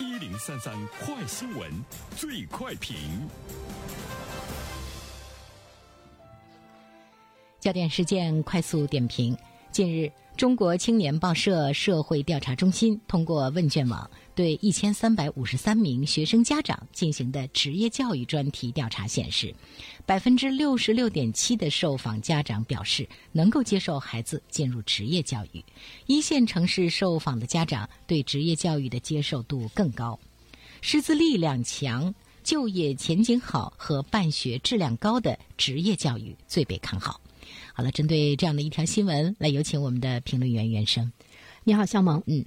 [0.00, 1.70] 一零三三快新闻，
[2.16, 2.96] 最快评。
[7.60, 9.36] 焦点事件快速点评。
[9.70, 19.54] 近日，中国青年报社社会调查中心通过问卷网对一千三百五十三名学生家长进行的职业教育专题调查显示，
[20.04, 25.64] 百分之六十六点七的受访家长表示能够接受孩子进入职业教育。
[26.06, 30.18] 一线城市受访的家长对职业教育的接受度更高，
[30.80, 32.12] 师资力量强、
[32.42, 37.20] 就业前景好和办学质量高的职业教育最被看好。
[37.74, 41.12] 好了，针对这样的一条新闻，来有请我们的评论员袁生。
[41.64, 42.22] 你好，肖萌。
[42.26, 42.44] 嗯。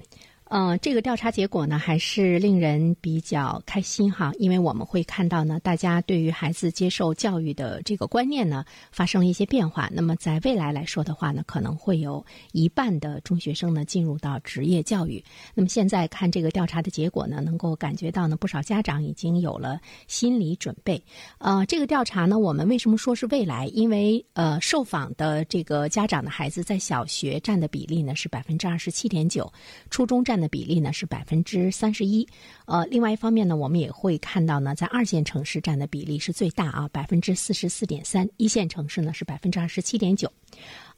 [0.47, 9.89] 呃，这个调查结果呢，还是令人比较开心哈，因为我们会看到呢，大家对于孩子接受教育的这个观念呢，发生了一些变化。
[9.91, 15.23] 那么在未来来说的话呢，可能会有一半的中学生呢进入到职业教育。
[15.55, 21.03] 那么现在看这个调查的结果呢，能够感觉到呢，不少家长已经有了心理准备。
[21.39, 23.65] 呃，这个调查呢，我们为什么说是未来？
[23.65, 29.51] 因为呃，受访的这个家长的孩子在小学占的比例呢是百分之二十七点九，
[29.89, 30.35] 初中占。
[30.35, 32.27] 占比例呢是百分之三十一，
[32.65, 40.31] 呃，另外一方面呢，我们也会看到呢，在二线城市占的比例是最大啊，百分之四十四点三，一线城市呢是百分之二十七点九。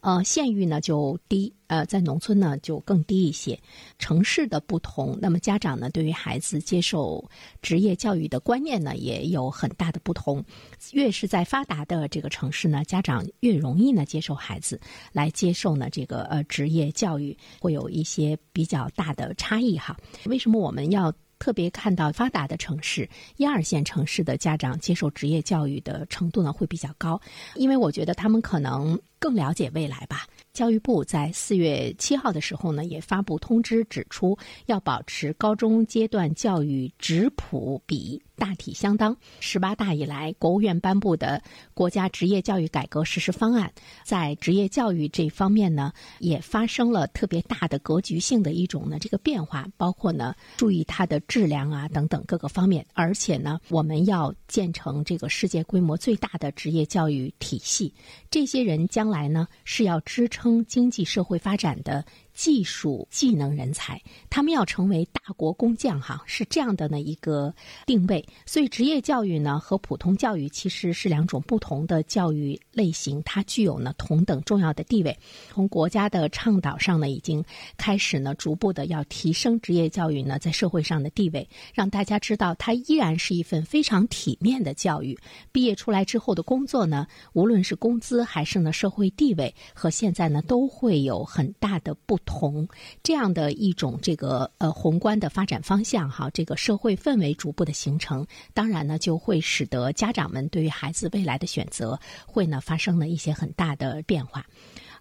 [0.01, 3.59] 呃，县域呢就低，呃，在农村呢就更低一些。
[3.99, 7.27] 城市的不同，那么家长呢对于孩子接受
[7.61, 10.43] 职业教育的观念呢也有很大的不同。
[10.91, 14.79] 越是在发达的这个城市呢，家长越容易呢接受孩子
[15.11, 19.97] 来接受呢这个呃职业教育，会有一些比较大的差异哈。
[20.25, 21.13] 为什么我们要？
[21.39, 27.21] 特别看到发达的城市、一二线城市的家长接受职业教育的程度呢会比较高，
[27.53, 30.27] 因为我觉得他们可能更了解未来吧。
[30.53, 39.15] 教育部在四月七号的时候呢，也发布通知指出，要保持高中阶段教育质谱比大体相当。
[39.39, 41.39] 十八大以来，国务院颁布的
[41.75, 43.71] 国家职业教育改革实施方案，
[44.03, 57.93] 在职业教育这方面呢，也发生了特别大的格局性的一种呢这个变化，包括呢注意它的质量啊等等各个方面，而且呢，我们要建成这个世界规模最大的职业教育体系。
[58.31, 60.65] 这些人将将来呢是要支撑。
[60.65, 62.05] 经济社会发展的。
[62.37, 63.99] 技术技能人才，
[64.29, 67.51] 他们要成为大国工匠，哈，是这样的呢一个
[67.87, 68.23] 定位。
[68.45, 75.17] 所以，职业教育呢和普通教育其实是两种不同的教育类型，它具有呢同等重要的地位。
[75.49, 77.43] 从国家的倡导上呢，已经
[77.75, 85.17] 开始呢逐步的要提升职业教育呢在社会上的地位，让大家知道它依然是一份非常体面的教育。
[85.51, 92.15] 毕业出来之后的工作呢，无论是工资还是呢社会地位，和现在呢都会有很大的不。
[92.27, 92.67] 同
[93.01, 98.23] 这样的一种这个呃宏观的发展方向哈，这个社会氛围逐步的形成，
[98.53, 104.45] 当然呢就会使得家长们对于孩子未来的选择会呢发生了一些很大的变化。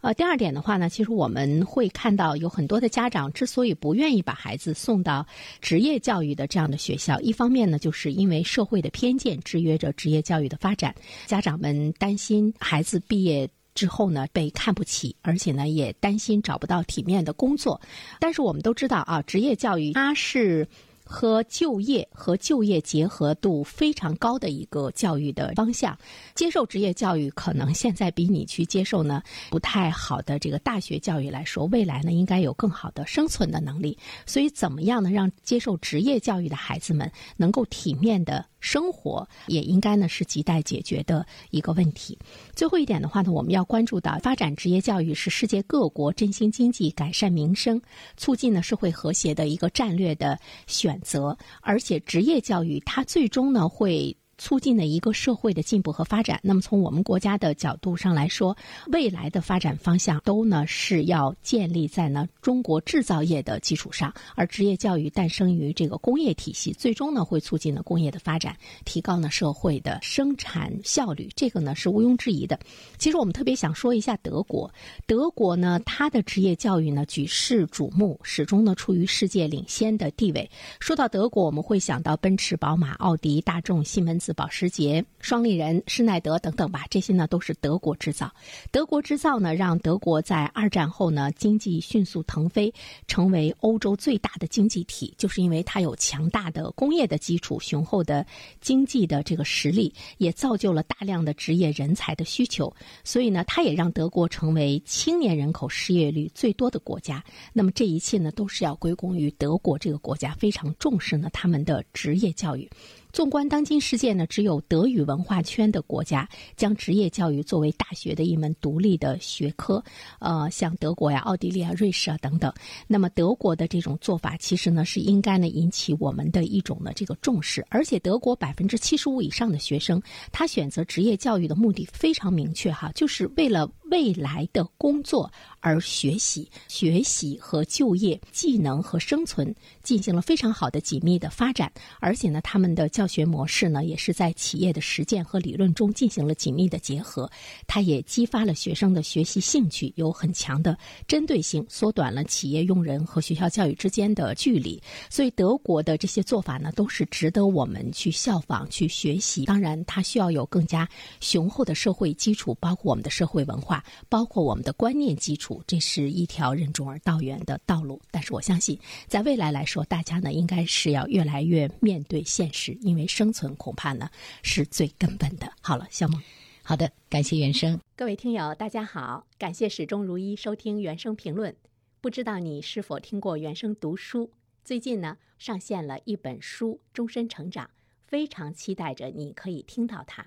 [0.02, 5.26] 呃，第二点的话呢，其实我们会看到有很多的家长之所以不愿意把孩子送到
[5.60, 10.94] 职业教育的这样的学校，一方面呢就是因为社会的偏见制约着职业教育的发展，
[11.26, 13.48] 家长们担心孩子毕业。
[13.76, 17.80] 之后呢，被看不起，而且呢，也担心找不到体面的工作。
[18.18, 20.66] 但是我们都知道啊，职业教育它是。
[21.08, 25.96] 和就业和就业结合度非常高的一个教育的方向，
[26.34, 33.96] 接受职业教育可能现在比你去接受呢不太好的这个大学教育来说，未来呢应该有更好的生存的能力。
[34.26, 42.18] 所以，怎么样呢让接受职业教育的孩子们能够体面的生活，也应该呢是亟待解决的一个问题。
[42.54, 47.80] 最后一点的话呢，我们要关注到发展职业教育是世界各国振兴经济、改善民生、
[48.16, 50.38] 促进呢社会和谐的一个战略的。
[50.66, 54.16] 选择，而且职业教育它最终呢会。
[54.38, 56.38] 促进了一个社会的进步和发展。
[56.42, 58.56] 那么从我们国家的角度上来说，
[58.92, 72.58] 未来的发展方向都呢是要建立在呢中国制造业的基础上，而职业教育诞生于这个工业体系，最终呢会促进了工业的发展，提高呢社会的生产效率，这个呢是毋庸置疑的。
[72.98, 74.70] 其实我们特别想说一下德国，
[75.06, 80.50] 德国呢它的职业教育呢举世瞩目，始终呢处于世界领先的地位。
[80.78, 88.32] 说到德国，我们会想到奔驰、宝马、奥迪、大众、西门保时捷、双立人、施耐德等等吧，这些呢都是德国制造。
[88.70, 92.72] 德国制造呢，让德国在二战后呢经济迅速腾飞，
[93.06, 98.26] 成为欧洲最大的经济体，就是因为它有强大的工业的基础、雄厚的
[98.60, 102.72] 经济的这个实力，也造就了大量的职业人才的需求。
[103.04, 107.24] 所以呢，它也让德国成为青年人口失业率最多的国家。
[107.52, 112.68] 那么这一切呢，都是要归功于德国这个国家非常重视呢他们的职业教育。
[113.16, 119.82] 纵观当今世界呢，只有德语文化圈的国家将职业教育作为大学的一门独立的学科。
[120.18, 122.52] 呃，像德国呀、奥地利啊、瑞士啊等等。
[122.86, 127.64] 那么德国的这种做法，其实呢是应该呢引起我们的一种呢这个重视。
[127.70, 129.98] 而且德国百分之七十五以上的学生，
[130.30, 135.30] 他选择职业教育的目的非常明确哈，就是为了未来的工作
[135.60, 141.70] 而学习、学习和就业、技能和生存进行了非常好的紧密的发展。
[142.00, 147.30] 而且呢，他们的教学模式呢，也是在企业的实践和理论中进行了紧密的结合。
[147.66, 154.82] 它也激发了学生的学习兴趣，有很强的针对性，缩短了企业用人和学校教育之间的距离。
[155.10, 159.44] 所以，德国的这些做法呢，都是值得我们去效仿、去学习。
[159.44, 160.88] 当然，它需要有更加
[161.20, 163.75] 雄厚的社会基础，包括我们的社会文化，
[164.08, 168.00] 包括我们的观念基础，这是一条任重而道远的道路。
[168.10, 174.08] 但是，我相信，在未来来说，大家呢，应该是要越来越面对现实，因为生存恐怕呢
[174.42, 175.52] 是最根本的。
[175.60, 176.22] 好了，肖梦，
[176.62, 177.80] 好的，感谢原生。
[177.96, 181.54] 各位听友，大家好，感谢始终如一收听原声评论。
[182.00, 184.30] 不知道你是否听过原声读书？
[184.64, 187.66] 最近呢，上线了一本书《终身成长》，
[188.06, 190.22] 非常期待着你可以听到它。《